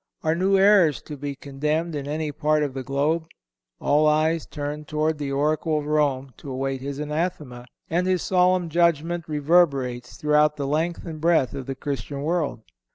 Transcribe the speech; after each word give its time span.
Are 0.23 0.33
new 0.33 0.57
errors 0.57 0.99
to 1.03 1.15
be 1.15 1.35
condemned 1.35 1.93
in 1.93 2.07
any 2.07 2.31
part 2.31 2.63
of 2.63 2.73
the 2.73 2.81
globe? 2.81 3.27
All 3.79 4.07
eyes 4.07 4.47
turn 4.47 4.83
toward 4.83 5.19
the 5.19 5.31
oracle 5.31 5.77
of 5.77 5.85
Rome 5.85 6.33
to 6.37 6.49
await 6.49 6.81
his 6.81 6.97
anathema, 6.97 7.67
and 7.87 8.07
his 8.07 8.23
solemn 8.23 8.67
judgment 8.67 9.25
reverberates 9.27 10.17
throughout 10.17 10.55
the 10.55 10.65
length 10.65 11.05
and 11.05 11.21
breath 11.21 11.53
of 11.53 11.67
the 11.67 11.75
Christian 11.75 12.23
world. 12.23 12.61